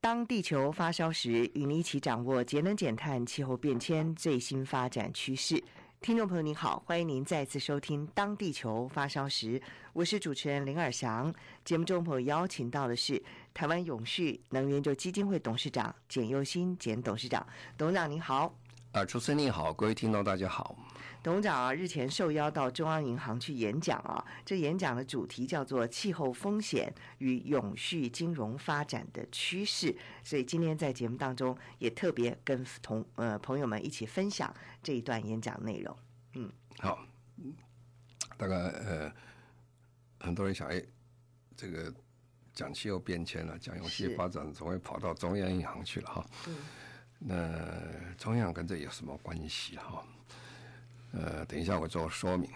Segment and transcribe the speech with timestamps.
[0.00, 5.62] 当地球发烧时，与您一起掌握节能减碳、气候变迁最新发展趋势。
[6.00, 9.58] 听众朋友您好，欢迎您再次收听《当地球发烧时》，
[9.92, 11.34] 我是主持人林尔祥。
[11.64, 13.20] 节目中朋友邀请到的是
[13.52, 17.44] 台湾永续能源研究基金会董事长简又新简董事长，
[17.76, 18.54] 董事长您好。
[18.92, 20.76] 啊，主持人您好，各位听众大家好。
[21.26, 34.54] 董事长啊，日前受邀到中央银行去演讲啊，这演讲的主题叫做“气候风险与永续金融发展的趋势”，所以今天在节目当中也特别跟同呃朋友们一起分享
[34.84, 35.96] 这一段演讲内容。
[36.34, 37.04] 嗯，好，
[38.36, 39.12] 大概呃
[40.20, 40.80] 很多人想，哎，
[41.56, 41.92] 这个
[42.54, 46.24] 讲气候变迁了、啊，讲永续发展，总会跑到中央银行去了哈。
[46.46, 46.56] 嗯。
[47.18, 50.06] 那中央跟这有什么关系哈？
[51.12, 52.50] 呃，等一下我做说明。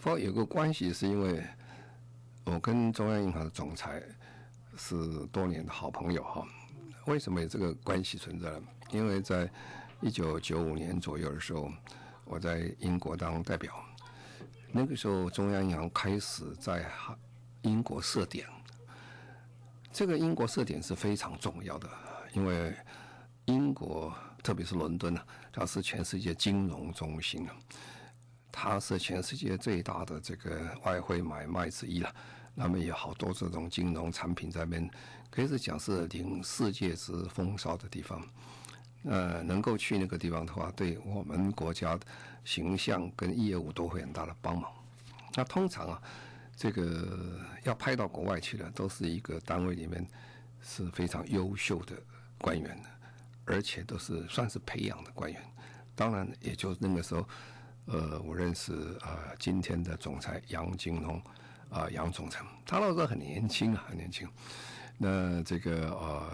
[0.00, 1.42] 不有个关系，是因为
[2.44, 4.02] 我跟中央银行的总裁
[4.76, 4.94] 是
[5.26, 6.46] 多年的好朋友哈。
[7.06, 8.62] 为什么有这个关系存在呢？
[8.90, 9.50] 因为在
[10.00, 11.70] 一九九五年左右的时候，
[12.24, 13.74] 我在英国当代表，
[14.70, 16.84] 那个时候中央银行开始在
[17.62, 18.46] 英国设点。
[19.92, 21.88] 这个英国设点是非常重要的，
[22.32, 22.74] 因为。
[23.46, 24.10] 英国，
[24.42, 27.54] 特别是伦敦啊，它是全世界金融中心啊，
[28.50, 32.12] 它是全世界最大的这个外汇买卖之一了。
[32.56, 34.90] 那么有好多这种金融产品在那边，
[35.30, 38.20] 可以是讲是领世界之风骚的地方。
[39.04, 42.06] 呃，能够去那个地方的话，对我们国家的
[42.44, 44.68] 形象跟业务都会很大的帮忙。
[45.36, 46.02] 那通常啊，
[46.56, 50.04] 这个要派到国外去的，都是一个单位里面
[50.60, 51.94] 是非常优秀的
[52.38, 52.88] 官员的。
[53.44, 55.42] 而且都是算是培养的官员，
[55.94, 57.28] 当然也就那个时候，
[57.86, 61.22] 呃，我认识啊、呃，今天的总裁杨金龙
[61.70, 64.28] 啊，杨总裁，他那时候很年轻啊，很年轻。
[64.98, 66.30] 那这个呃，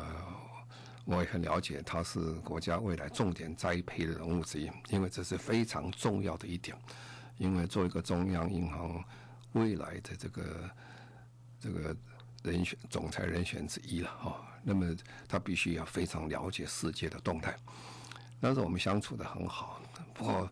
[1.04, 6.76] 我也很了解，他是国家未来重点栽培的人物之一，因为这是非常重要的一点。
[7.38, 9.02] 因为做一个中央银行
[9.52, 10.70] 未来的这个
[11.58, 11.96] 这个。
[12.42, 14.94] 人选总裁人选之一了哈，那么
[15.28, 17.56] 他必须要非常了解世界的动态。
[18.40, 19.80] 当时我们相处的很好，
[20.14, 20.50] 不过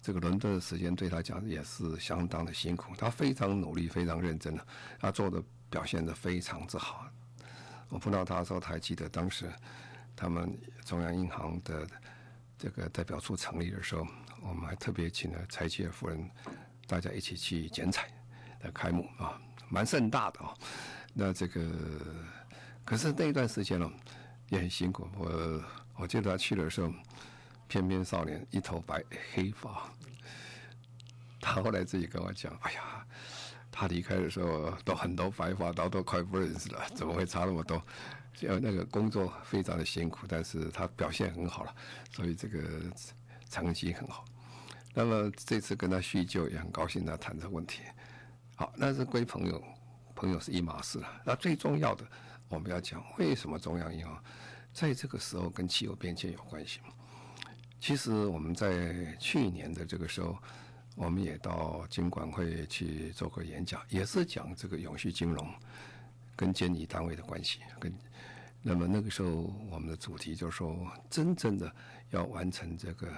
[0.00, 2.94] 这个伦敦的时间对他讲也是相当的辛苦。
[2.96, 4.66] 他非常努力，非常认真的，
[4.98, 7.06] 他做的表现的非常之好。
[7.88, 9.52] 我碰到他的时候，他还记得当时
[10.14, 11.86] 他们中央银行的
[12.58, 14.06] 这个代表处成立的时候，
[14.40, 16.30] 我们还特别请了柴契尔夫人，
[16.86, 18.08] 大家一起去剪彩
[18.62, 19.38] 来开幕啊，
[19.68, 20.54] 蛮盛大的啊。
[21.12, 21.60] 那这个，
[22.86, 23.90] 可是那一段时间呢，
[24.48, 25.08] 也很辛苦。
[25.18, 25.64] 我
[25.96, 26.90] 我记得他去的时候，
[27.66, 29.02] 翩翩少年，一头白
[29.34, 29.90] 黑发。
[31.42, 33.04] 他后来自己跟我讲：“哎呀，
[33.72, 37.82] 他离开的时候都很多白发，都都快不认识了，怎么会差那么多？
[38.34, 41.74] 就那个工作非常的辛苦，但是他表现很好了，
[42.12, 42.80] 所以这个
[43.50, 44.24] 成绩很好。
[44.94, 47.82] 那么这次跟他叙旧，也很高兴他谈这个问题。
[48.54, 49.60] 好，那是归朋友。”
[50.16, 52.02] 朋友是一码事了，那最重要的，
[52.48, 54.22] 我们要讲为什么中央银行
[54.72, 56.80] 在这个时候跟气候变迁有关系。
[57.80, 60.36] 其实我们在去年的这个时候，
[60.94, 65.48] 我们也到金管会去做过演讲，也是讲这个永续金融
[66.34, 67.60] 跟监理单位的关系。
[67.78, 67.92] 跟
[68.62, 69.30] 那么那个时候，
[69.70, 71.70] 我们的主题就是说，真正的
[72.10, 73.12] 要完成这个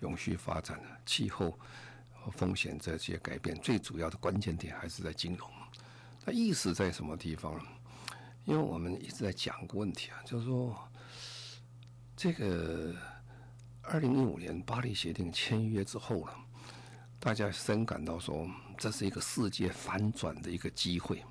[0.00, 1.58] 永续发展的气候
[2.32, 5.48] 风险这些改变，最主要的关键点还是在金融。
[6.24, 7.60] 那意思在什么地方？
[8.46, 10.76] 因为我们一直在讲个问题啊，就是说，
[12.16, 12.94] 这个
[13.82, 16.32] 二零一五年巴黎协定签约之后了，
[17.18, 18.48] 大家深感到说，
[18.78, 21.24] 这是一个世界反转的一个机会。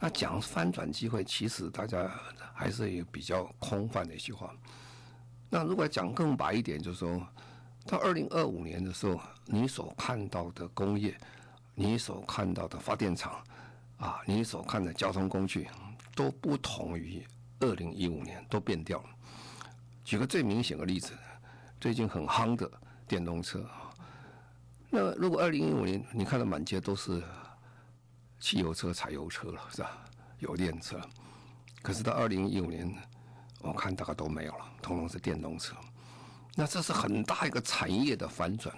[0.00, 2.10] 那讲反转机会，其实大家
[2.52, 4.52] 还是有比较空泛的一句话。
[5.48, 7.24] 那如果讲更白一点，就是说，
[7.86, 11.16] 到二零二五年的时候，你所看到的工业，
[11.76, 13.40] 你所看到的发电厂。
[13.98, 15.68] 啊，你所看的交通工具
[16.18, 17.24] 都不同于
[17.60, 19.04] 二零一五年，都变掉了。
[20.04, 21.12] 举个最明显的例子，
[21.80, 22.68] 最近很夯的
[23.06, 23.94] 电动车啊。
[24.90, 27.22] 那如果二零一五年你看到满街都是
[28.40, 29.96] 汽油车、柴油车了，是吧？
[30.40, 31.00] 油电车，
[31.82, 32.92] 可是到二零一五年，
[33.60, 35.76] 我看大概都没有了，统统是电动车。
[36.56, 38.76] 那这是很大一个产业的反转，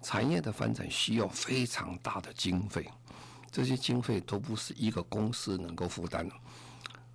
[0.00, 2.88] 产业的反转需要非常大的经费，
[3.50, 6.34] 这些经费都不是一个公司能够负担的，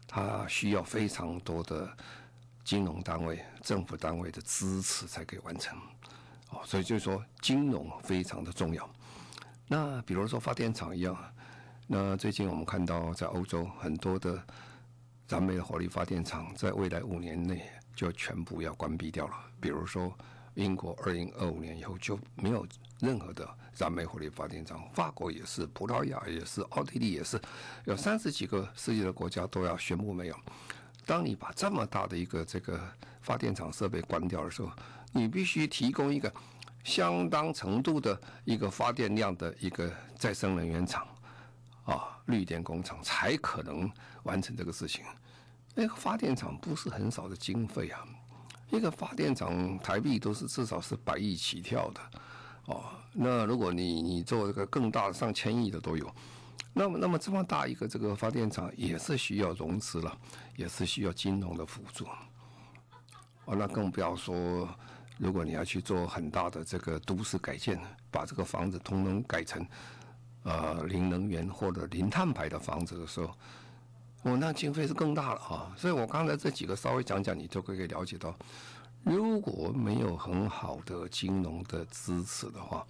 [0.07, 1.91] 它需要非常多的
[2.63, 5.77] 金融单位、政府单位的支持才可以完成。
[6.49, 8.89] 哦，所以就是说金融非常的重要。
[9.67, 11.17] 那比如说发电厂一样，
[11.85, 14.41] 那最近我们看到在欧洲很多的
[15.27, 19.35] 燃煤火力发电厂，在未来五年内就全部要关闭掉了。
[19.59, 20.17] 比如说
[20.57, 22.65] 英国二零二五年以后就没有
[22.99, 27.39] 任何的燃煤火力发电厂，法国也是，葡萄牙也是，奥地利也是，
[27.85, 30.35] 有三十几个世界的国家都要宣布没有。
[31.05, 32.81] 当你把这么大的一个这个
[33.21, 34.71] 发电厂设备关掉的时候，
[35.11, 36.33] 你必须提供一个
[36.83, 41.07] 相当程度的一个发电量的一个再生能源厂，
[41.85, 43.89] 啊，绿电工厂才可能
[44.23, 45.05] 完成这个事情。
[45.75, 48.03] 那个发电厂不是很少的经费啊，
[48.69, 52.01] 一个发电厂台币都是至少是百亿起跳的，
[52.65, 52.83] 哦，
[53.13, 56.13] 那如果你你做这个更大上千亿的都有，
[56.73, 60.17] 那么那么这么大一个这个发电厂也是需要融资了，
[60.55, 62.05] 也是需要金融的辅助，
[63.45, 64.67] 哦，那更不要说。
[65.19, 67.81] 如果你要去做很大的这个都市改建，
[68.11, 69.65] 把这个房子通通改成，
[70.43, 73.33] 呃，零能源或者零碳排的房子的时候，
[74.27, 75.71] 哦，那经费是更大了啊！
[75.77, 78.35] 所以我刚才这几个稍微讲讲，你就可以了解到，
[79.03, 82.85] 如果没有很好的金融的支持的话，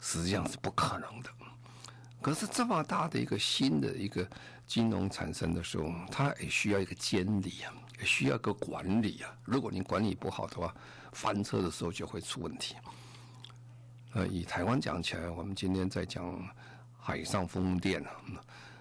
[0.00, 1.30] 实际上是不可能的。
[2.20, 4.28] 可是这么大的一个新的一个
[4.66, 9.34] 金融产生的时候，它也需要一个监理啊，也需要个管理啊。
[9.44, 10.74] 如果你管理不好的话，
[11.12, 12.74] 翻车的时候就会出问题。
[14.12, 16.46] 呃，以台湾讲起来，我们今天在讲
[16.98, 18.10] 海上风电啊，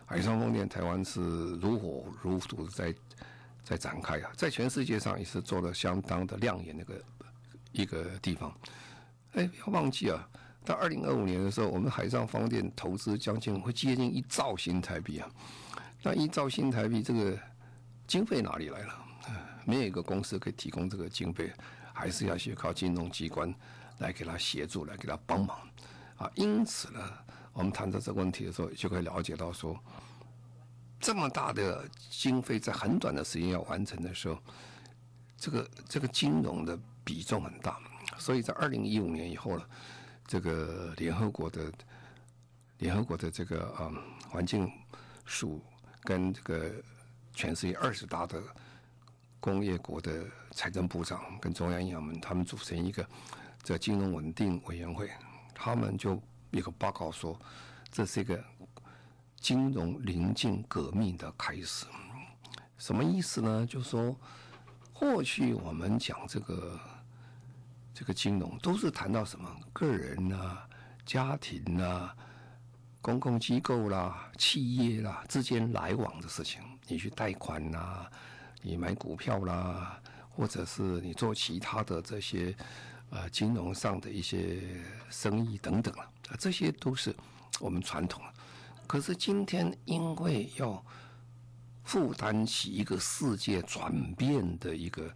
[0.06, 1.22] 海上风电台湾是
[1.56, 2.96] 如火如荼的在
[3.63, 7.02] 在展开啊，在全世界上也是做了相当的亮眼那个
[7.72, 8.54] 一个地方。
[9.34, 10.30] 哎，不要忘记啊，
[10.63, 15.30] 到二零二五年的时候，我们海上风电投资将近会接近一兆新台币啊。
[16.02, 17.38] 那一兆新台币这个
[18.07, 19.06] 经费哪里来了？
[19.66, 21.52] 没有一个公司可以提供这个经费。
[21.98, 23.56] 还是要去靠金融机关
[24.00, 25.57] 来给他协助，来给他帮忙
[26.18, 26.30] 啊。
[26.36, 27.00] 因此呢，
[27.56, 29.75] 我们谈到这个问题的时候，就可以了解到说，
[31.00, 34.38] 这么大的经费在很短的时间要完成的时候，
[35.38, 37.80] 这个这个金融的比重很大。
[38.19, 39.66] 所以在二零一五年以后呢，
[40.28, 41.72] 这个联合国的
[42.78, 43.96] 联合国的这个嗯
[44.30, 44.72] 环境
[45.25, 45.60] 署
[46.04, 46.72] 跟这个
[47.34, 48.40] 全世界二十大的
[49.40, 50.24] 工业国的。
[50.56, 53.06] 财政部长跟中央银行们，他们组成一个
[53.62, 55.12] 这金融稳定委员会，
[55.54, 56.18] 他们就
[56.57, 57.40] 一个报告说，
[57.92, 58.44] 这是一个
[59.40, 61.86] 金融临近革命的开始。
[62.78, 63.66] 什么意思呢？
[63.66, 64.16] 就是说，
[64.94, 66.80] 过去我们讲这个
[67.94, 70.68] 这个金融，都是谈到什么个人啊、
[71.06, 72.16] 家庭啊、
[73.02, 78.06] 公共机构啦、企业啦之间来往的事情，你去贷款呐，
[78.62, 80.00] 你买股票啦。
[80.38, 82.54] 或者是你做其他的这些，
[83.16, 84.60] 呃，金融上的一些
[85.10, 87.16] 生意等等了，啊，这些都是
[87.62, 88.34] 我们传统了。
[88.86, 90.84] 可是今天因为要
[91.86, 95.16] 负担起一个世界转变的一个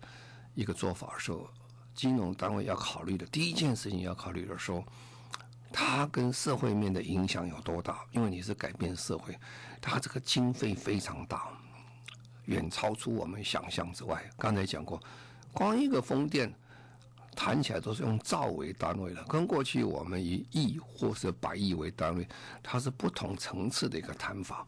[0.56, 1.50] 一个做法的时候，
[1.94, 4.82] 金融单位要考虑的第一件事情要考虑的说，
[5.74, 8.00] 它跟社会面的影响有多大？
[8.14, 9.38] 因为你是改变社会，
[9.82, 11.50] 它这个经费非常大。
[12.46, 14.24] 远超出我们想象之外。
[14.38, 15.04] 刚才讲过，
[15.52, 16.52] 光一个风电
[17.42, 22.28] 谈起来都是用兆为单位的，跟过去我们以亿或是百亿为单位，
[22.62, 24.68] 它是不同层次的一个谈法。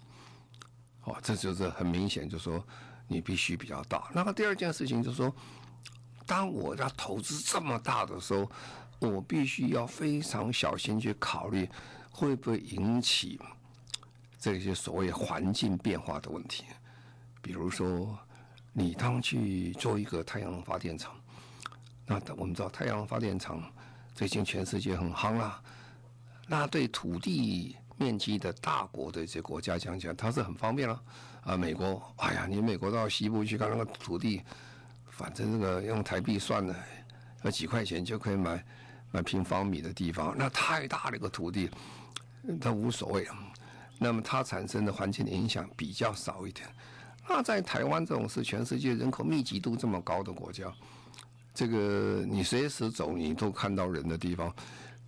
[1.03, 2.65] 哦，这就是很明显，就是说
[3.09, 4.09] 你必须比较大。
[4.13, 5.35] 那么第二件事情就是说，
[6.25, 8.49] 当我要投资这么大的时候，
[8.99, 11.69] 我必须要非常小心去考虑
[12.09, 13.37] 会不会引起
[14.39, 16.63] 这些所谓环境变化的问题。
[17.41, 18.17] 比如说，
[18.71, 21.13] 你当去做一个太阳能发电厂，
[22.11, 23.63] 那我们知道太阳发电厂
[24.13, 25.61] 最近全世界很夯啦。
[26.45, 31.01] 那对土地面积的大国的这些国家讲起来，它是很方便了。
[31.45, 34.41] 啊，美国，哎呀，你美国到西部去看那个土地，
[35.09, 36.75] 反正这个用台币算的，
[37.43, 38.61] 要几块钱就可以买
[39.11, 41.69] 买平方米的地方，那太大的一个土地，
[42.59, 43.25] 它无所谓。
[43.97, 46.67] 那么它产生的环境的影响比较少一点。
[47.29, 50.65] 那在台湾这种是全世界人口密集度这么高的国家，
[51.53, 54.53] 这个你随时走你都看到人的地方，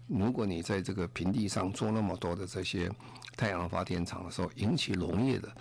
[0.07, 2.91] 如果你在这个平地上做那么多的这些
[3.38, 5.55] 太阳能发电厂的时候，引起农业的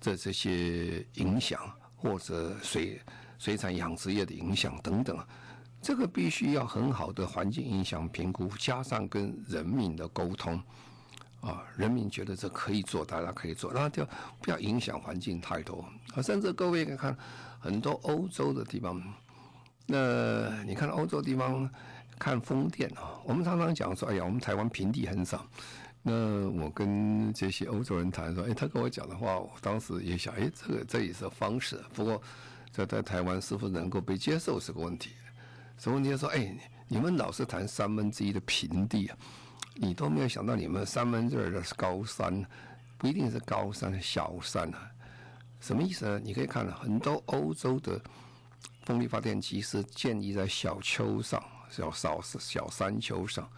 [0.00, 1.60] 这这些影响
[1.96, 3.00] 或者水
[3.38, 5.16] 水产养殖业的影响等等，
[5.80, 10.60] 这个必须要很好的环境影响评估，加上跟人民的沟通，
[11.40, 14.06] 啊，人民觉得这可以做，大家可以做，然后就
[14.40, 16.20] 不要影响环境太多啊。
[16.20, 17.16] 甚至各位看
[17.58, 19.02] 很多欧洲的地方，
[19.86, 21.68] 那你看欧洲地方
[22.18, 25.46] 看风电啊，我们常常讲说，哎呀，我们台湾平地很少。
[26.02, 31.82] 那我跟这些欧洲人谈说，哎，他跟我讲的话，我当时也想，哎，这个这也是方式。
[31.94, 32.20] 不过，
[32.70, 35.12] 在在台湾是否能够被接受是个问题。
[35.78, 36.14] 什么问题？
[36.16, 36.54] 说，哎，
[36.88, 39.16] 你们老是谈三分之一的平地啊，
[39.76, 42.44] 你都没有想到你们三分之二的是高山，
[42.98, 44.90] 不一定是高山，小山啊。
[45.60, 46.20] 什么意思呢？
[46.22, 47.98] 你可以看到很多欧洲的
[48.84, 53.50] 风力发电机是建立在小丘上，小小小山丘上。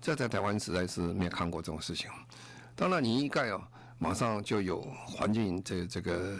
[0.00, 2.10] 这在台湾实在是没有看过这种事情。
[2.74, 3.62] 当然，你一盖哦，
[3.98, 6.38] 马上就有环境这这个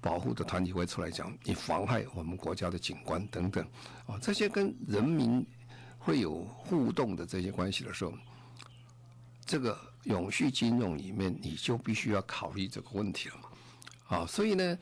[0.00, 3.66] 保护的团体会出来讲，你妨害我们国家的景观等等
[4.06, 4.18] 啊。
[4.22, 5.44] 这些跟人民
[5.98, 8.12] 会有互动的这些关系的时候，
[9.44, 14.26] 这个永续金融里面你就必须要考虑这个问题了嘛啊。
[14.26, 14.78] 所以呢，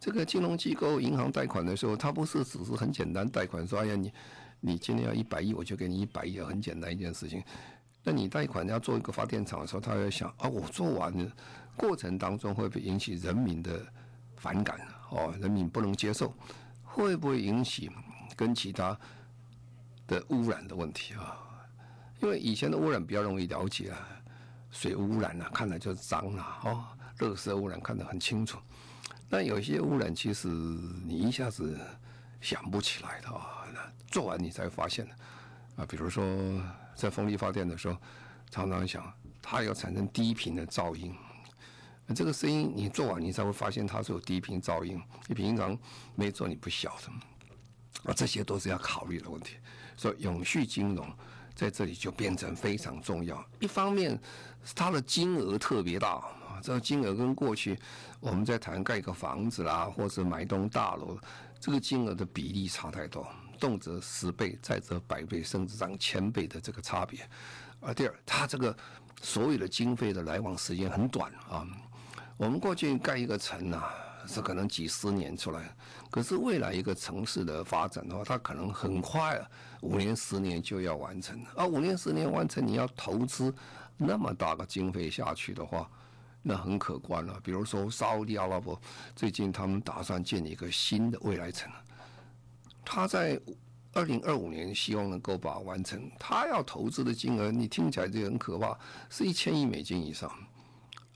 [0.00, 4.12] 这个金融机构银行贷款的时候，它不是只是很简单贷款说，哎呀你。
[4.58, 7.44] 你今天要一百亿，我就给你一百亿，很简单一件事情。
[8.02, 11.30] 那你贷款要做一个发电厂的时候，他会想啊，我做完了，
[11.76, 13.78] 过程当中会不会引起人民的
[14.36, 14.80] 反感？
[15.10, 16.34] 哦，人民不能接受，
[16.82, 17.90] 会不会引起
[18.34, 18.98] 跟其他
[20.06, 21.38] 的污染的问题啊？
[22.22, 24.08] 因为以前的污染比较容易了解啊，
[24.70, 26.84] 水污染啊，看来就是脏了哦，
[27.18, 28.58] 垃圾污染看得很清楚。
[29.28, 31.78] 那有些污染其实你一下子
[32.40, 33.54] 想不起来的啊。
[34.08, 35.14] 做完你才发现的，
[35.76, 36.24] 啊，比如说
[36.94, 37.98] 在风力发电的时候，
[38.50, 41.14] 常常想它要产生低频的噪音，
[42.14, 45.76] 这个声音你做完你才会发现它是有低频噪音，你平常
[46.14, 49.56] 没做你不晓得，啊，这些都是要考虑的问题。
[49.96, 51.06] 所以永续金融
[51.54, 53.44] 在这里就变成非常重要。
[53.58, 54.18] 一方面，
[54.74, 56.22] 它的金额特别大
[56.62, 57.78] 这个金额跟过去
[58.20, 61.18] 我们在谈盖一个房子啦，或者买栋大楼，
[61.60, 63.26] 这个金额的比例差太多。
[63.58, 67.20] 动辄十倍，再则百倍，甚至上千倍的这个差别。
[67.80, 68.76] 啊第二，它这个
[69.22, 71.66] 所有的经费的来往时间很短啊。
[72.36, 73.94] 我们过去盖一个城啊，
[74.26, 75.74] 是可能几十年出来，
[76.10, 79.40] 可是未来一个城市的发展的话，它可能很快，
[79.80, 81.42] 五年、十年就要完成。
[81.54, 83.54] 啊，五年、十年完成，你要投资
[83.96, 85.88] 那么大的经费下去的话，
[86.48, 87.40] 那很可观了。
[87.42, 88.80] 比如说沙乌地阿拉伯
[89.16, 91.68] 最近他们打算建立一个新的未来城。
[92.84, 93.40] 他在
[93.92, 98.78] 二零二五年希望能够把完成，他要投资的金额，你听起来就很可怕，
[99.10, 100.30] 是一千亿美金以上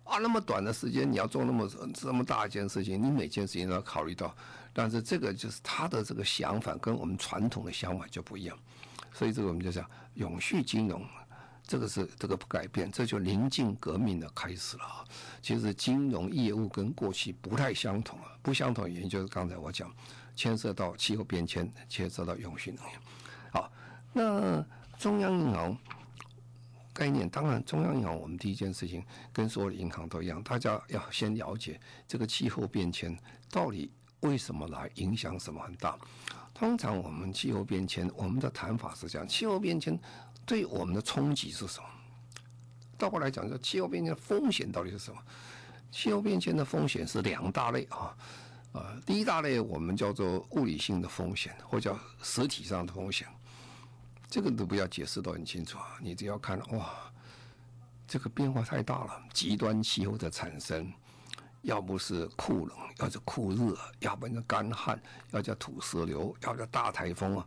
[0.02, 0.18] 啊！
[0.18, 4.34] 那么短的时间，你要做那么这么大一件事情，你每件事情都要考虑到。
[4.72, 8.58] 但是这个就是他的这个想法跟我们传统的想法就不一样，
[9.12, 11.06] 所以这个我们就讲永续金融，
[11.70, 15.04] 这个是这个不改变，这就临近革命的开始了啊！
[15.40, 19.88] 其实金融业务跟过去不太相同啊，不相同原因就是刚才我讲。
[20.34, 22.94] 牵涉到气候变迁，牵涉到永续能源。
[23.52, 23.70] 好，
[24.12, 24.64] 那
[24.98, 25.78] 中央银行
[26.92, 33.16] 概念，当然中央银行，我们第一件事情跟所有的银行都一样，大家要先了解这个气候变迁
[33.48, 35.96] 到底为什么来影响什么很大。
[36.54, 39.98] 通常我们气候变迁，我们的谈法是这样：气候变迁
[40.50, 41.86] 对我们的冲击是什么？
[42.98, 45.22] 倒过来讲，说气候变迁的风险到底是什么？
[45.92, 48.16] 气候变迁的风险是两大类啊。
[48.72, 53.28] 啊，第一大类我们叫做物理性的风险，或叫实体上的风险，
[54.28, 56.90] 这个都不要解释得很清楚啊，你只要看哇，
[58.08, 60.92] 这个变化太大了，极端气候的产生，
[61.62, 67.46] 要不是酷冷，要是酷热，要不然就干旱，要叫土石流，要叫大台风啊，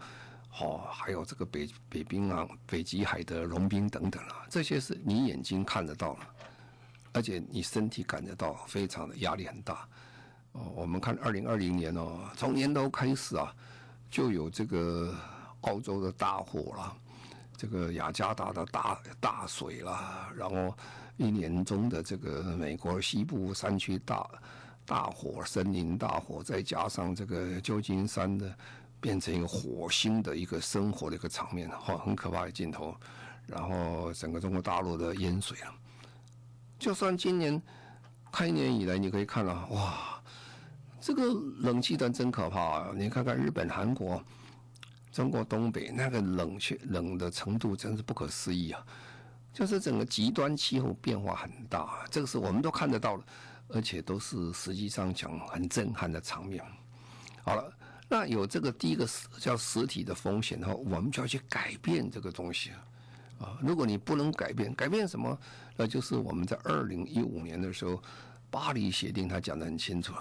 [0.60, 6.28] 哦，还有这个北北冰洋、北极海的融冰等等啊，这些是你眼睛看得到了，
[7.12, 9.88] 而且你身体感觉到非常的压力很大。
[10.52, 13.52] 哦，我们看二零二零年哦，从年头开始啊，
[14.12, 15.16] 就有这个
[15.62, 16.96] 澳洲的大火了，
[17.58, 20.72] 这个雅加达的大大水了，然后
[21.18, 24.30] 一年中的这个美国西部山区大
[24.86, 28.56] 大火、森林大火，再加上这个旧金山的
[29.04, 32.96] 变成一个火星的一个生活的一个场面，哈，很可怕的镜头。
[33.46, 35.76] 然后整个中国大陆的淹水了，
[36.80, 37.62] 就算今年
[38.32, 40.24] 开年以来，你可以看到，哇！
[41.02, 41.22] 这个
[41.60, 42.92] 冷气团真可怕啊！
[42.96, 44.24] 你看看日本、韩国、
[45.12, 48.82] 中国东北那个冷却冷的程度，真是不可思议啊！
[49.52, 53.24] 就是整个极端气候变化很大，这个是我们都看得到的。
[53.70, 56.64] 而且都是实际上讲很震撼的场面。
[57.44, 57.74] 好了，
[58.14, 62.70] 那有这个第一个叫实体的风险的话，我们就要去改变这个东西
[63.40, 63.58] 啊。
[63.60, 65.36] 如果你不能改变，改变什么？
[65.76, 68.00] 那就是我们在二零一五年的时候，
[68.52, 70.14] 巴黎协定它讲得很清楚，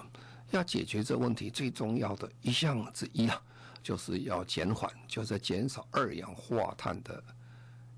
[0.52, 3.38] 要解决这问题最重要的一项之一啊，
[3.82, 7.22] 就是要减缓，就是减少二氧化碳的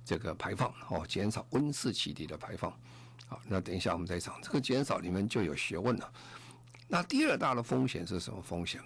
[0.05, 2.77] 这个排放哦，减少温室气体的排放。
[3.29, 6.13] 好，那等一下我们再讲这个减少里面就有学问了。
[6.89, 8.81] 那第二大的风险是什么风险？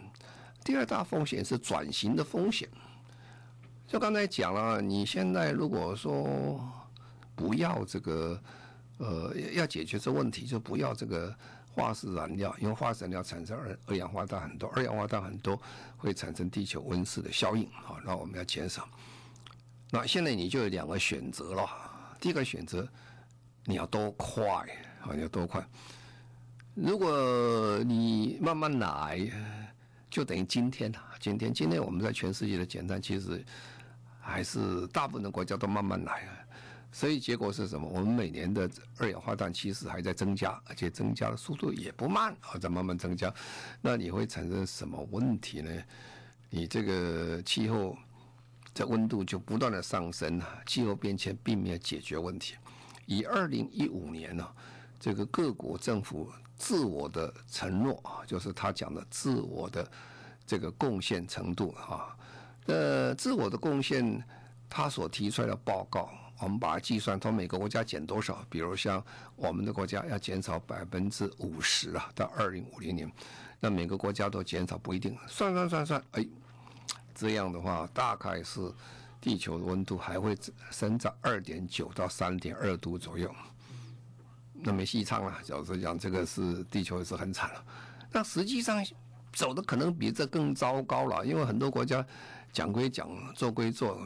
[0.68, 2.68] 第二大风险是转型的风险。
[3.87, 6.60] 就刚才讲了，你现在如果说
[7.34, 8.38] 不要这个，
[8.98, 11.34] 呃，要解决这问题，就不要这个
[11.72, 15.58] 化石燃料，因为化石燃料产生二二氧化碳很多，二氧化碳很多
[15.96, 17.66] 会产生地球温室的效应。
[17.72, 18.87] 好，那我们要减少。
[19.90, 21.66] 那现在你就有两个选择了。
[22.20, 22.87] 第一个选择，
[23.64, 24.44] 你要多快？
[25.00, 25.66] 啊，你要多快？
[26.75, 29.18] 如果你慢慢来，
[30.10, 33.44] 就等于今天啊，今天今天我们在全世界的减碳，其实
[34.20, 36.38] 还是大部分的国家都慢慢来啊。
[36.90, 37.86] 所以结果是什么？
[37.86, 43.32] 我们每年的二氧化碳其实还在增加，而且增加的速度也不慢啊，在慢慢增加。
[43.82, 45.70] 那你会产生什么问题呢？
[46.48, 47.94] 你这个气候
[48.72, 52.54] 这温度就不断的上升啊，气候变迁并没有解决问题。
[53.04, 54.48] 以二零一五年呢，
[54.99, 59.88] 这个各国政府自我的承诺啊，就是他讲的自我的
[60.47, 62.17] 这个贡献程度啊，
[62.67, 64.23] 呃，自我的贡献，
[64.69, 66.11] 他所提出来的报告。
[66.40, 68.45] 我们把它计算，从每个国家减多少？
[68.49, 73.11] 比如像我们的国家要减少百分之五十啊，到二零五零年，
[73.59, 75.19] 那每个国家都减少不一定。
[75.26, 76.25] 算算算算，哎，
[77.12, 78.73] 这样的话，大概是
[79.21, 80.38] 地球的温度还会
[80.71, 83.35] 升到二点九到三点二度左右。
[84.62, 87.64] 那没戏唱了，老实讲，这个是地球也是很惨了。
[88.10, 88.84] 那实际上
[89.32, 92.04] 走的可能比这更糟糕了，因为很多国家
[92.52, 94.00] 讲归讲，做归做，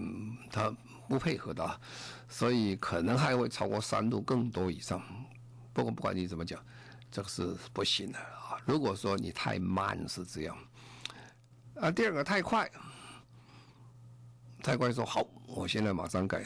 [0.51, 0.75] 他
[1.09, 1.81] 不配合的。
[2.29, 5.03] 所以可能还会超过三度更多以上，
[5.73, 6.59] 不过不管你怎么讲，
[7.11, 8.57] 这个是不行的啊。
[8.65, 10.57] 如果说你太慢是这样，
[11.75, 12.71] 啊，第二个太快，
[14.63, 16.45] 太快说好，我现在马上改，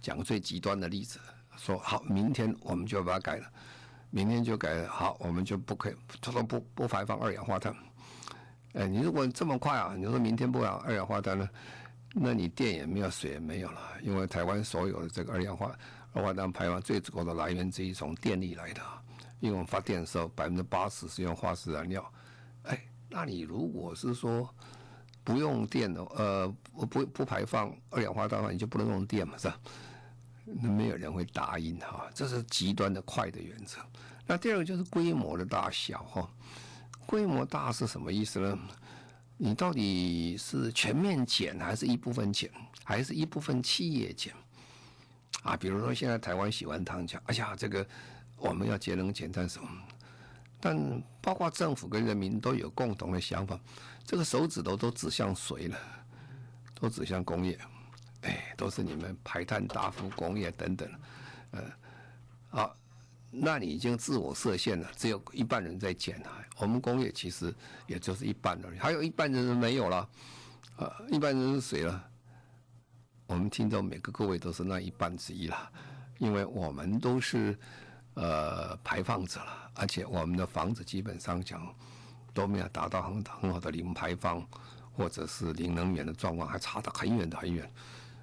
[0.00, 1.18] 讲最极端的例子，
[1.56, 3.46] 说好，明天我们就把它改了，
[4.10, 7.74] 明天就改了，好，我们就不可以，他说不不排放二氧化碳。
[8.74, 11.48] 哎，你如果这么快啊，你说明天不排放二氧化碳呢？
[12.12, 15.66] 那你电也没有，水也没有了，因为台湾所有的这个二氧化
[16.12, 18.80] 二氧化碳排放最主要的来源之一从电力来的，
[19.38, 22.12] 因为我们发电的时候百分之八十是用化石燃料，
[22.64, 24.52] 哎，那你如果是说
[25.22, 26.52] 不用电的，呃，
[26.90, 29.56] 不不排放二氧化碳的话，你就不能用电嘛，是吧？
[30.60, 33.78] 那没有人会答应哈，这是极端的快的原则。
[34.26, 36.28] 那第二个就是规模的大小哈，
[37.06, 38.58] 规模大是什么意思呢？
[39.36, 42.50] 你到底是全面减，还是一部分减，
[42.84, 44.34] 还是一部分企业减？
[45.42, 47.86] 啊，比如说现在台湾喜欢谈讲，哎呀，这个
[48.36, 49.68] 我们要节能减碳什么？
[50.60, 53.58] 但包括政府跟人民都有共同的想法，
[54.04, 55.78] 这个手指头都指向谁了？
[56.74, 57.58] 都指向工业，
[58.22, 60.88] 哎，都是你们排碳大幅工业等等，
[61.52, 61.62] 呃，
[62.48, 62.76] 好。
[63.32, 66.44] 那你已经自我设限了，只有一半人在减啊。
[66.58, 67.54] 我们工业其实
[67.86, 70.08] 也就是一半而已，还有一半人没有了。
[70.78, 72.10] 呃，一半人是谁了？
[73.28, 75.70] 我们听到每个各位都是那一半之一了，
[76.18, 77.56] 因为我们都是
[78.14, 81.72] 呃排放者了，而且我们的房子基本上讲
[82.34, 84.44] 都没有达到很很好的零排放
[84.92, 87.72] 或者是零能源的状况，还差得很远的很远。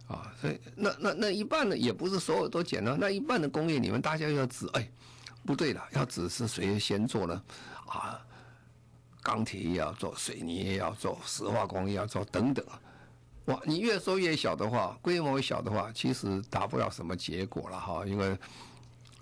[0.08, 2.96] 啊，所以那那那一半呢，也不是所有都减了。
[2.96, 4.90] 那一半的工业，你们大家要指，哎，
[5.46, 7.44] 不对了，要指是谁先做呢？
[7.88, 8.18] 啊，
[9.22, 12.66] 钢铁也要做，水泥也要做，石化工业要做，等等。
[13.48, 18.06] 哇，你越说越小的话，规模小的话，其实达不了什么结果了哈。
[18.06, 18.38] 因为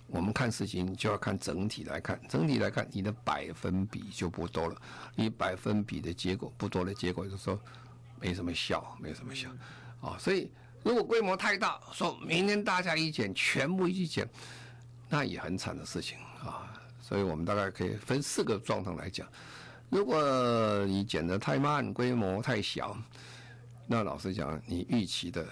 [0.06, 4.80] 我们看事情就要看整体来看，整体来看，你的百分比就不多了。
[5.15, 7.60] 你百分比的结果不多的结果，就是说
[8.19, 9.50] 没什么效，没什么效
[10.00, 10.48] 啊，所以。
[10.86, 14.30] 如果规模太大，说明天大家一减，全部一减，
[15.10, 16.71] 那也很惨的事情啊。
[17.02, 19.28] 所以我们大概可以分四个状态来讲。
[19.89, 22.95] 如果你减得太慢，规模太小，
[23.88, 25.43] 那老实讲，你预期的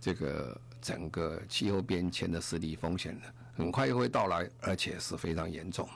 [0.00, 3.14] 这个整个气候变迁的实体风险
[3.54, 5.86] 很快就会到来，而且是非常严重。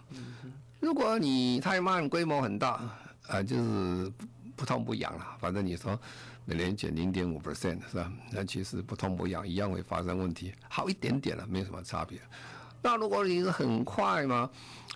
[0.81, 2.83] 如果你太慢，规模很大，
[3.29, 4.13] 啊，就是
[4.55, 5.99] 不痛不痒了，反正你说。
[6.49, 8.11] 每年减零点五 percent 是吧？
[8.31, 10.55] 那其实不痛不痒，一样会发生问题。
[10.69, 12.19] 好一点点了，没有什么差别。
[12.81, 14.49] 那如果你是很快嘛，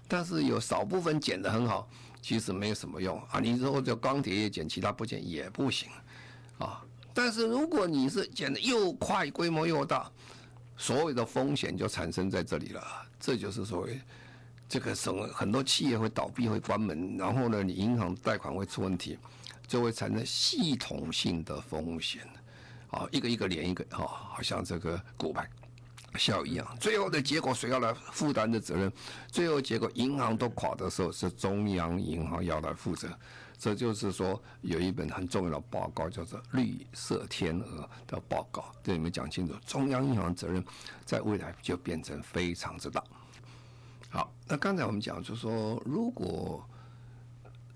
[0.06, 1.88] 但是有少部分减的很好，
[2.22, 3.40] 其实没有什么用啊。
[3.40, 5.88] 你之后就钢铁也减，其他不减也不行
[6.58, 6.84] 啊。
[7.12, 10.08] 但是如果你是减的又快，规模又大，
[10.76, 12.80] 所有的风险就产生在这里了。
[13.18, 14.00] 这就是所谓
[14.68, 19.18] 这个什么很多企业会倒闭、会关门，然后呢，你银行贷款会出问题，
[19.70, 22.22] 就会产生系统性的风险。
[22.90, 25.48] 啊，一个一个连一个，哈，好像这个骨牌
[26.16, 26.76] 效应一样。
[26.80, 28.92] 最后的结果谁要来负担的责任？
[29.28, 33.08] 最后结果银行都垮的时候，是中央银行要来负责。
[33.56, 40.64] 这就是说，有一本很重要的报告，叫做《绿色天鹅》的报告，对你们讲清楚，中央银行责任
[41.04, 43.04] 在未来就变成非常之大。
[44.08, 46.66] 好，那刚才我们讲，就是说，如果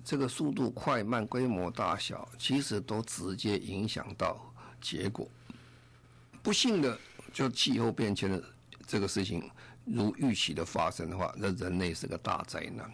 [0.04, 4.38] 这个速度快慢、规模大小，其实都直接影响到
[4.80, 5.26] 结果。
[6.42, 6.98] 不幸的，
[7.32, 8.44] 就气候变迁的
[8.86, 9.50] 这个事情，
[9.86, 12.88] 如预期的发生的话，那人类是个大灾难。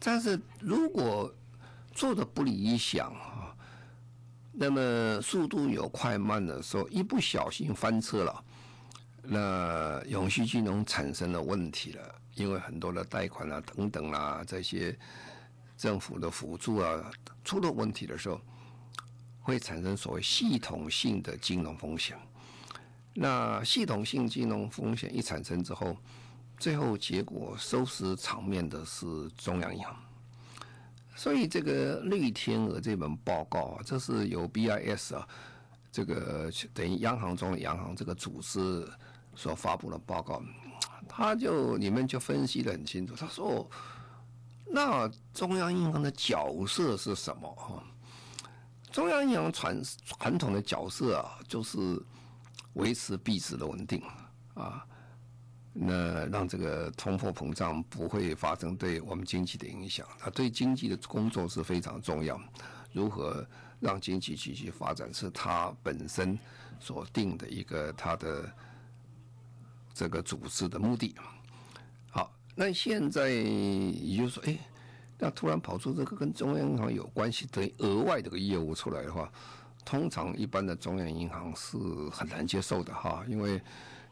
[0.00, 1.34] 但是如果
[1.92, 3.56] 做的不理想啊，
[4.52, 8.44] 那么速度有快慢的时候，一不小心翻车了，
[9.22, 14.96] 那永续金融产生了问题了，因为很多的贷款啊等等啊这些
[15.78, 17.10] 政府的辅助啊
[17.44, 18.38] 出了问题的时候，
[19.40, 22.18] 会产生所谓系统性的金融风险。
[23.14, 25.96] 那系统性金融风险一产生之后，
[26.58, 29.96] 最后结果收拾场面的是中央银行。
[31.16, 35.26] 所以这个绿天鹅这本报告啊，这是由 BIS 啊，
[35.90, 38.88] 这个等于央行中的央行这个组织
[39.34, 40.40] 所发布的报告，
[41.08, 43.16] 他就里面就分析得很清楚。
[43.16, 43.68] 他说，
[44.70, 47.48] 那中央银行的角色是什么？
[47.54, 47.82] 哈，
[48.92, 52.00] 中央银行传传统的角色啊，就是
[52.74, 54.02] 维持币值的稳定
[54.54, 54.84] 啊。
[55.80, 62.40] 那让这个通货膨胀不会发生对我们经济的影响，它对经济的工作是非常重要。
[62.92, 63.46] 如何
[63.78, 66.36] 让经济继续发展，是它本身
[66.80, 68.52] 所定的一个它的
[69.94, 71.14] 这个组织的目的。
[72.58, 74.58] 那现在也就是说，哎，
[75.16, 79.30] 那突然跑出这个跟中央银行有关系的额外的个业务出来的话，
[79.84, 81.78] 通常一般的中央银行是
[82.10, 83.60] 很难接受的哈，因为。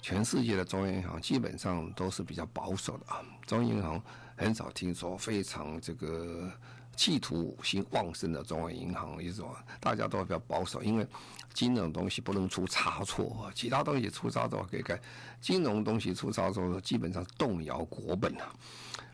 [0.03, 4.01] 全世界的中央银行基本上都是比较保守的啊，中央银行
[4.37, 6.49] 很少听说非常这个
[6.97, 11.07] 企图心旺盛的中央银行，一种大家都比较保守，因为
[11.53, 14.99] 金融东西不能出差错，其他东西出差错可以改，
[15.41, 18.51] 金融东西出差错基本上动摇国本啊，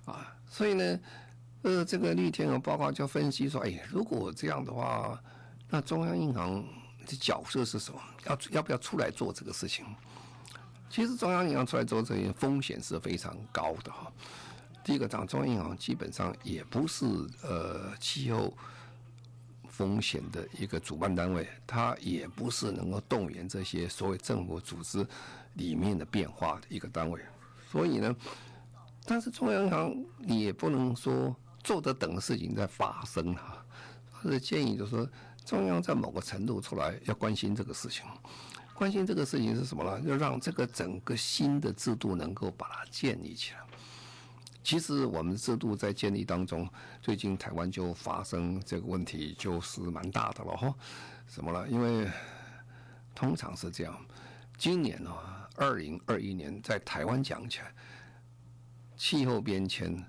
[0.06, 1.00] 啊，所以呢，
[1.62, 5.20] 呃，这个绿天鹅报告就分析说，哎，如果这样的话，
[5.68, 6.64] 那中央银行
[7.04, 8.00] 的角色是什么？
[8.26, 9.84] 要要不要出来做这个事情？
[10.88, 14.12] 其实中央银行出来做这些风险是非常高的哈。
[14.84, 17.04] 第一个，掌中央银行基本上也不是
[17.42, 18.52] 呃气候
[19.68, 25.06] 风险的一个主办单位，它也不是能够动员这些所谓政府组织
[25.54, 27.20] 里面的变化的一个单位。
[27.70, 28.14] 所以呢，
[29.04, 33.64] 但是中央银行你也不能说坐着等事情在发生哈。
[34.10, 35.08] 或者建议就是说，
[35.44, 38.04] 中央在某个程度出来要关心这个事情。
[38.74, 40.00] 关心这个事情是什么呢？
[40.06, 43.60] 要让这个整个新的制度能够把它建立起来。
[44.64, 46.68] 其实我们制度在建立当中，
[47.00, 50.74] 最近台湾就发生这个问题，就是蛮大的了哈。
[51.26, 51.68] 什么呢？
[51.68, 52.08] 因为
[53.14, 54.06] 通常是这样，
[54.56, 55.12] 今年呢，
[55.56, 57.74] 二零二一年在台湾讲起来，
[58.96, 60.04] 气候变迁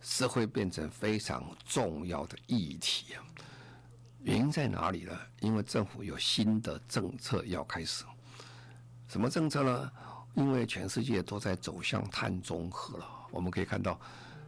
[0.00, 3.24] 是会变成非常重要的议题啊。
[4.20, 5.18] 原因在哪里呢？
[5.40, 8.04] 因为政府有新的政策要开始。
[9.08, 9.90] 什么政策呢？
[10.34, 13.17] 因为全世界都在走向碳中和了。
[13.30, 14.00] 我们可以看到，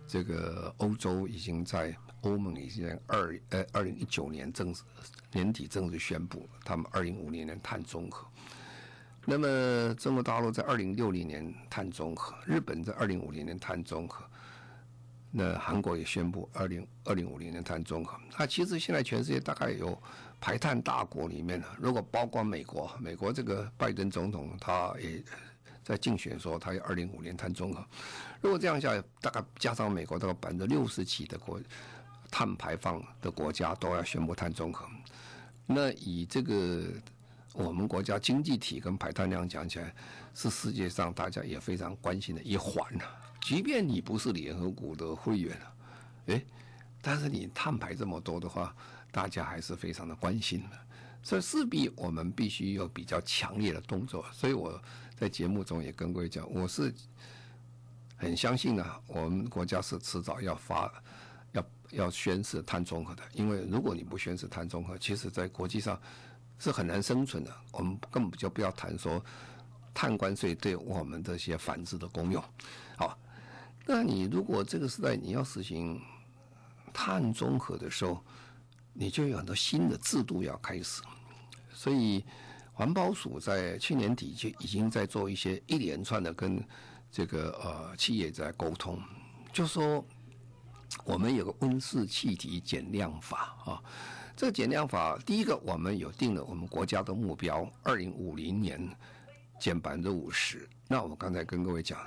[0.06, 4.82] 这个欧洲已经在欧盟已经在二呃二零一九年正式
[5.32, 8.26] 年底正式宣布，他们二零五零年碳中和。
[9.26, 14.24] 那么中国大陆在二零六零年碳中和，日本在二零五零年碳中和。
[15.30, 18.18] 那韩国也宣布二零二零五零年碳中和。
[18.36, 19.96] 那其实现在全世界大概有
[20.40, 25.22] 排碳大国里面呢，如果包括美国，美国这个拜登总统他也
[25.90, 27.84] 在竞选说他要二零五零碳中和。
[28.40, 31.60] 如果这样下，大概加上美国大概百分之六十几的国
[32.30, 34.86] 碳排放的国家都要宣布碳中和。
[35.66, 36.84] 那以这个
[37.54, 39.92] 我们国家经济体跟排碳量讲起来，
[40.32, 42.86] 是世界上大家也非常关心的一环。
[43.42, 45.72] 即便你不是联合国的会员了，
[46.26, 46.46] 诶，
[47.02, 48.72] 但是你碳排这么多的话，
[49.10, 50.78] 大家还是非常的关心的，
[51.20, 54.24] 所以势必我们必须有比较强烈的动作。
[54.32, 54.80] 所以我
[55.20, 56.90] 在节目中也跟各位讲，我是
[58.16, 60.90] 很相信呢，我们国家是迟早要发，
[61.52, 63.22] 要要宣誓碳中和的。
[63.34, 66.00] 因为如果你不宣誓碳中和，其实在国际上
[66.58, 67.54] 是很难生存的。
[67.70, 69.22] 我们根本就不要谈说
[69.92, 72.42] 碳关税对我们这些反制的功用。
[72.96, 73.18] 好，
[73.84, 76.00] 那你如果这个时代你要实行
[76.94, 78.24] 碳中和的时候，
[78.94, 81.02] 你就有很多新的制度要开始。
[81.74, 82.24] 所以
[82.80, 86.64] 环保署在去年底就已经在做一些一连串的跟。
[87.12, 88.96] 这个呃，企业在沟通，
[89.52, 90.04] 就说
[91.02, 93.82] 我们有个温室气体减量法啊。
[94.36, 98.88] 这个减量法，第一个我们有定了我们国家的目标，二零五零年
[99.58, 100.68] 减百分之五十。
[100.86, 101.98] 那我刚才跟各位讲，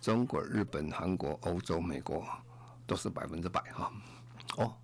[0.00, 2.26] 中国、日本、韩国、欧洲、美国
[2.86, 3.92] 都是百分之百哈。
[4.56, 4.74] 哦，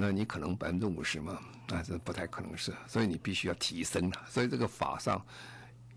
[0.00, 1.38] 那你可能百分之五十吗？
[1.66, 4.10] 那这不太可能是，所以你必须要提升。
[4.28, 5.20] 所以这个法上。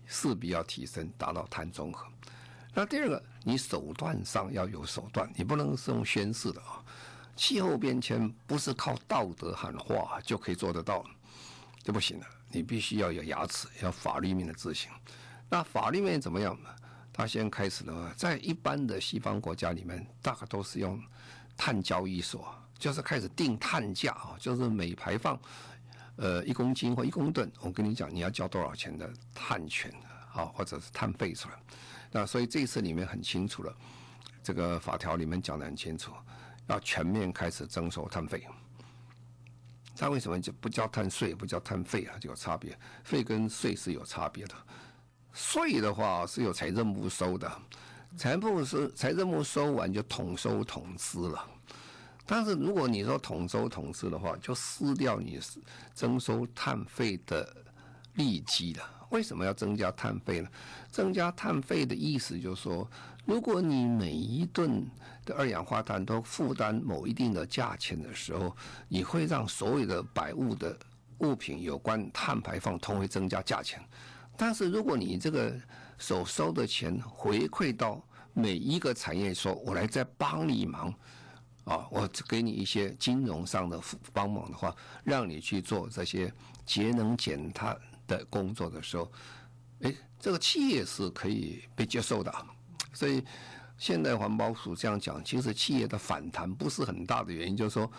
[0.04, 2.06] 势必要提升，达到碳中和。
[2.74, 6.84] 那第二个，你手段上要有手段，你不能是用宣誓的啊。
[7.34, 11.02] 气候变迁不是靠道德喊话就可以做得到，
[11.82, 12.26] 就不行了。
[12.50, 14.90] 你必须要有牙齿，要法律面的执行。
[15.48, 16.68] 那法律面怎么样呢？
[17.10, 21.02] 他先开始的话，在一般的西方国家里面，大概都是用
[21.56, 25.38] 碳交易所，就是开始定碳价啊，就是每排放。
[26.16, 29.88] 呃，一公斤或一公吨，我跟你讲，你要交多少钱的碳权
[30.34, 31.54] 啊，或者是碳费出来。
[32.10, 33.72] 那所以这一次里面很清楚了，
[34.42, 36.12] 这个法条里面讲得很清楚，
[36.66, 38.44] 要全面开始征收碳费。
[39.96, 42.18] 它为什么就不叫碳税，不叫碳费啊？
[42.18, 44.54] 就有差别，费跟税是有差别的。
[45.32, 47.48] 税的话是有财政部收的，
[48.16, 51.48] 财政部是财政部收完就统收统支了。
[52.24, 55.40] 但是如果你说统收统支的话，就失掉你
[55.94, 57.56] 征收碳费的
[58.14, 58.84] 利基了。
[59.10, 60.48] 为什么要增加碳费呢？
[60.90, 62.88] 增加碳费的意思就是说，
[63.26, 64.86] 如果你每一吨
[65.26, 68.56] 的二氧化碳都负担某一定的价钱的时候，
[68.88, 70.74] 你会让所有的百物的
[71.18, 73.78] 物品有关碳排放都会增加价钱。
[74.34, 75.54] 但是如果你这个
[75.98, 80.94] 所收的钱回馈到每一个产业，说我来再帮你忙。
[81.64, 83.80] 啊，我给你一些金融上的
[84.12, 86.32] 帮忙的话，让你去做这些
[86.66, 89.12] 节能减碳的工作的时候，
[89.82, 92.34] 哎，这个企业是可以被接受的。
[92.92, 93.24] 所以
[93.78, 97.90] 现在环保署这样讲，其实企业的反弹不是很大的原因，就是说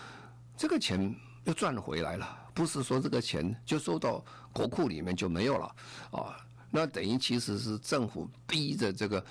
[0.58, 5.76] 这个钱又赚回来了，不是说这个钱就收到国库里面就没有了
[6.12, 6.36] 啊。
[6.70, 9.26] 那等于其实是政府逼着这个。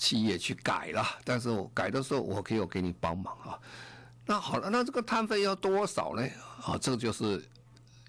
[0.00, 3.60] 企业去改了，但是我改的时候，我可以有给你帮忙啊。
[4.24, 6.22] 那好了，那这个碳费要多少呢？
[6.64, 7.44] 啊，这就是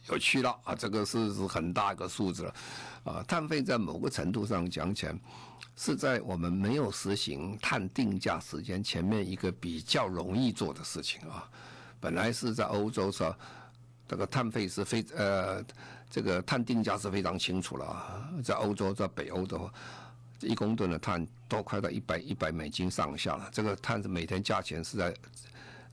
[0.07, 2.53] 有趣了啊，这个是是很大一个数字了
[3.03, 3.23] 啊。
[3.27, 5.13] 碳费在某个程度上讲起来，
[5.75, 11.45] 是在我们没有实行碳定价时间前面一个比较容易做的事情啊。
[11.99, 13.35] 本来是在欧洲说，
[14.07, 15.61] 这个碳费是非呃，
[16.09, 19.69] 这个碳定价是非常清楚了啊，在欧洲，在北欧的话。
[20.47, 25.13] 一公吨的碳都快到一百一百美金上下了，这个碳是每天价钱是在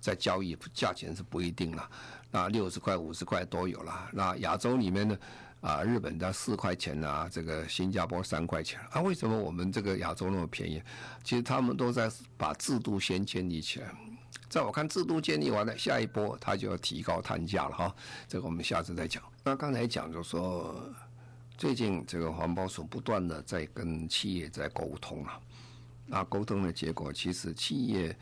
[0.00, 1.90] 在交易，价钱是不一定了。
[2.30, 4.08] 那六十块、五十块都有了。
[4.12, 5.18] 那亚洲里面呢，
[5.60, 10.82] 啊，日本的四块钱啊，这个新加坡三块钱啊，为什么我们这个亚洲那么便宜？
[11.24, 13.90] 其实他们都在把制度先建立起来。
[14.48, 17.94] 在我看，制度建立完了，下一波他就要提高碳价了哈。
[18.28, 19.22] 这个我们下次再讲。
[19.42, 20.74] 那刚才讲就说。
[21.58, 25.40] 最近这个环保署不断的在跟企业在沟通啊，
[26.06, 28.16] 那沟通的结果，其实企业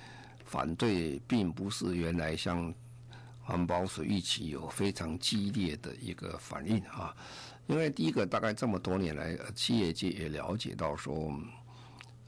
[0.47, 2.75] 反对并不是原来像
[3.43, 7.15] 环保署预期有非常激烈的一个反应啊，
[7.67, 11.31] 因为第一个大概这么多年来，企业界也了解到说，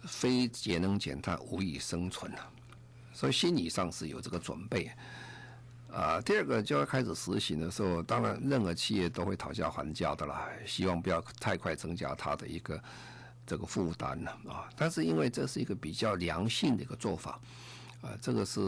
[0.02, 2.52] 非节能减碳无以生存了，
[3.14, 4.90] 所以心理上是有这个准备。
[5.92, 12.78] 啊第二个就要开始实行的时候，当然任何企业都会讨价还价的啦，希望不要太快增加它的一个
[13.46, 14.68] 这个负担了啊。
[14.76, 17.40] 但是因为这是一个比较良性的一个做法，
[18.02, 18.60] 啊，这个是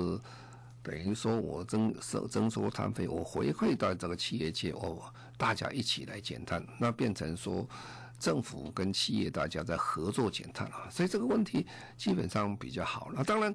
[0.83, 5.05] 等于说我征收征收碳费，我回馈到这个企业界，我
[5.37, 7.69] 大家一起来减碳，那变成说
[8.19, 11.67] 政府跟企业大家在合作减碳啊，所以这个问题
[11.99, 13.11] 基本上比较好。
[13.13, 13.55] 那当然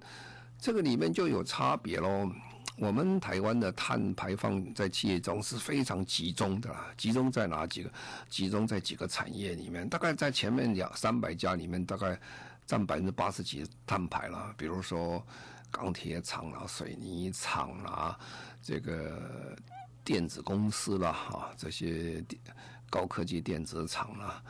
[0.59, 2.29] 这个里面就有差别喽。
[2.77, 7.91] 我们台湾的碳排放在企业中是非常集中的啦，集中在哪几个？
[8.29, 12.19] 集中在几个产业里面，大概在前面两三百家里面，大概
[12.65, 14.53] 占百分之八十几碳排了。
[14.57, 15.25] 比如说
[15.71, 18.19] 钢铁厂啦、水泥厂啦、
[18.61, 19.55] 这个
[20.03, 22.23] 电子公司啦、哈这些
[22.89, 24.43] 高科技电子厂啦，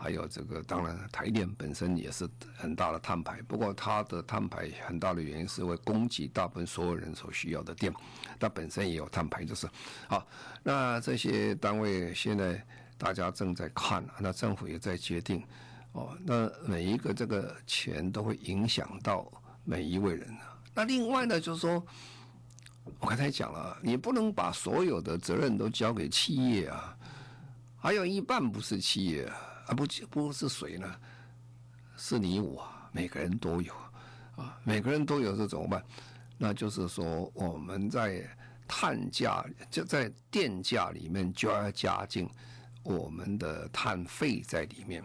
[0.00, 7.92] 还有这个，当然台电本身也是很大的碳排，不过它的碳排很大的原因是为供给大部分所有人所需要的电，
[8.38, 9.68] 它本身也有碳排，就是
[10.06, 10.24] 好。
[10.62, 12.64] 那这些单位现在
[12.96, 15.42] 大家正在看，那政府也在决定
[15.90, 16.16] 哦。
[16.24, 19.28] 那每一个这个钱都会影响到
[19.64, 20.56] 每一位人啊。
[20.74, 21.84] 那另外呢，就是说，
[23.00, 26.96] 我刚才讲了，你不能把所有的责任都交给企业啊，
[27.80, 29.36] 还有一半不是企业啊。
[29.68, 30.94] 啊不不是谁呢？
[31.96, 33.72] 是你我，每个人都有
[34.36, 35.84] 啊，每个人都有这怎么办？
[36.36, 38.24] 那就是说我们在
[38.66, 42.28] 碳价就在电价里面就要加进
[42.82, 45.02] 我们的碳费在里面。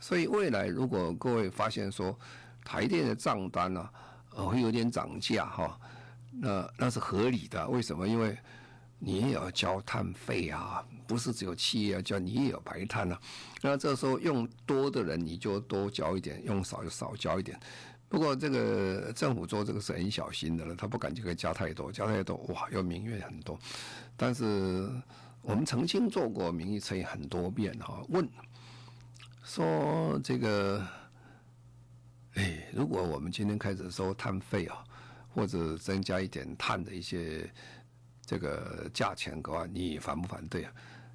[0.00, 2.16] 所以未来如果各位发现说
[2.64, 3.90] 台电的账单呢，
[4.30, 5.80] 呃会有点涨价哈，
[6.30, 7.68] 那那是合理的。
[7.68, 8.06] 为什么？
[8.06, 8.38] 因为
[9.00, 13.20] 你也要交碳费啊，不是只有企业要交，你也有排碳啊。
[13.62, 17.58] 那这时候用多的人，你就多交一点；用少就少交一点。
[18.08, 23.56] 不过这个政府做这个是很小心的了，他不敢就可以加太多，加太多哇，要民怨很多。
[24.16, 24.90] 但是
[25.42, 28.28] 我们曾经做过民意测验很多遍哈，问
[29.44, 30.84] 说这个，
[32.34, 34.82] 哎，如果我们今天开始收碳费啊，
[35.32, 37.48] 或者增加一点碳的一些。
[38.28, 40.72] 这个价钱的话，你反不反对啊？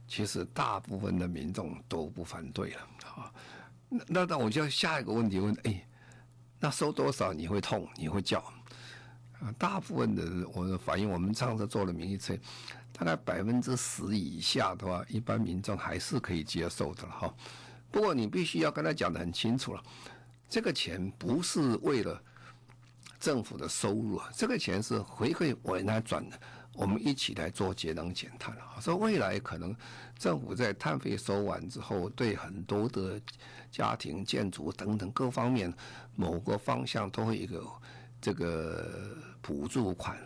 [0.07, 3.31] 其实大部分的民众都不反对了啊。
[4.07, 5.87] 那那我就下一个问题问：哎，
[6.59, 7.87] 那收多少你会痛？
[7.97, 8.39] 你会叫？
[9.39, 12.35] 啊，大部分的我的反映，我们上次做了民意测，
[12.93, 17.35] 大概百分之十以下的话，一般民众还是可以接受的了哈。
[17.91, 19.83] 不过你必须要跟他讲的很清楚了，
[20.49, 22.19] 这个钱不是为了
[23.19, 26.39] 政府的收入啊，这个钱是回馈我来转的。
[26.75, 28.81] 我们一起来做节能减碳啊！
[28.81, 29.75] 所以未来可能
[30.17, 33.21] 政府在碳费收完之后，对很多的
[33.71, 35.71] 家庭、建筑等等各方面
[36.15, 37.63] 某个方向都会有一个
[38.19, 40.17] 这个补助款，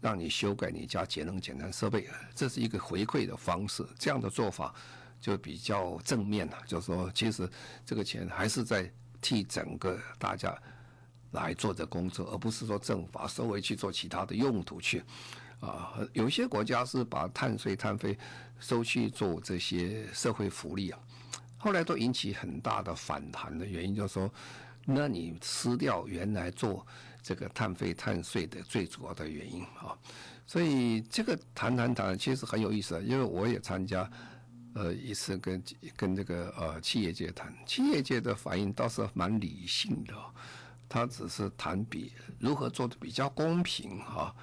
[0.00, 3.84] 让你修改你家节能减碳设备，这是一个回馈的方式。
[3.98, 4.72] 这样的做法
[5.20, 7.50] 就比较正面了，就是说，其实
[7.84, 8.88] 这个钱还是在
[9.20, 10.56] 替整个大家
[11.32, 15.02] 来做的工作，而不是说政府收回去做其他的用途去。
[15.60, 18.16] 啊，有些国家是把碳税、碳费
[18.60, 20.98] 收去做这些社会福利啊，
[21.56, 24.30] 后来都引起很大的反弹的原因，就是说，
[24.84, 26.86] 那你吃掉原来做
[27.22, 29.96] 这个碳费、碳税的最主要的原因啊。
[30.46, 34.08] 所以这个谈谈谈，其实很有意思，因为我也参加
[34.74, 35.62] 呃一次跟
[35.96, 40.14] 跟这个呃企业界谈，企业界的反应倒是蛮理性的，
[40.88, 44.22] 他只是谈比如何做的比较公平哈。
[44.22, 44.34] 啊，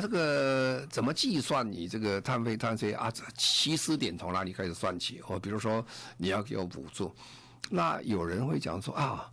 [0.00, 3.10] 这个怎么计算你这个碳费碳税啊？
[3.10, 5.22] 这起始点从哪里开始算起？
[5.26, 5.84] 哦，比如说
[6.18, 7.14] 你要给我补助，
[7.70, 9.30] 那有人会讲说啊，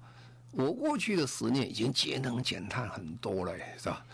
[0.52, 4.06] 我过去的十年已经节能减碳很多了，是吧？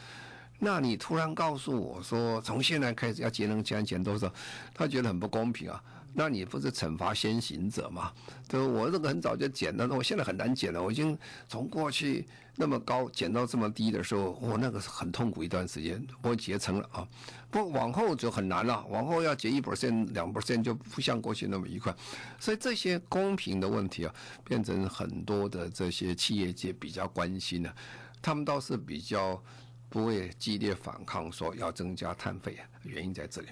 [0.58, 4.32] 那你突然告诉我说，从现在开始要节能减减多少？
[4.74, 5.84] 他觉得很不公平啊。
[6.14, 8.12] 那你不是惩罚先行者吗？
[8.48, 10.84] 就我这个很早就减了，那我现在很难减了。
[10.84, 17.08] 我已经从过去那么高减到这么低的时候，我那个是很痛苦一段时间，我节成了啊。
[17.50, 21.96] 不往后就很难了，往后要节一 percent、两 percent 就不像过去那么愉快。
[22.40, 27.74] 所以这些公平的问题啊，变成很多的这些企业界比较关心的，
[28.22, 29.42] 他们倒是比较
[29.88, 33.48] 不会激烈反抗，说要增加碳费，原因在这里。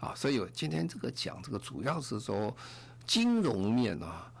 [0.00, 2.56] 啊，所以今天这个讲这个主要是说
[3.06, 4.32] 金融面啊，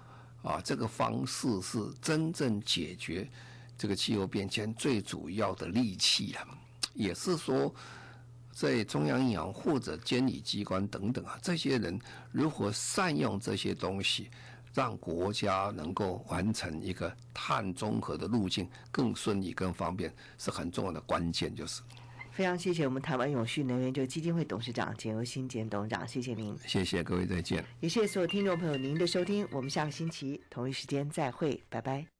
[0.42, 3.28] 啊，这个方式是真正解决
[3.76, 6.48] 这个气候变迁最主要的利器啊，
[6.94, 7.74] 也是说
[8.52, 11.98] 在中央银行或者监理机关等等啊，这些人
[12.32, 14.30] 如何善用这些东西，
[14.72, 21.82] 让国家能够完成一个碳中和的路径更顺利、更方便，是很重要的关键，就是。
[22.40, 26.56] 非常谢谢我们台湾永续能源就基金会董事长简又新简董事长，谢谢您。
[26.66, 27.62] 谢谢各位，再见。
[27.80, 32.19] 也谢谢所有听众朋友您的收听，我们下个星期同一时间再会，拜拜。